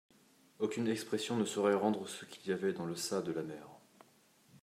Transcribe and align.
Aucune 0.57 0.87
expression 0.87 1.37
ne 1.37 1.45
saurait 1.45 1.75
rendre 1.75 2.07
ce 2.07 2.25
qu'il 2.25 2.49
y 2.49 2.53
avait 2.55 2.73
dans 2.73 2.87
le 2.87 2.95
ça 2.95 3.21
de 3.21 3.31
la 3.31 3.43
mère. 3.43 3.69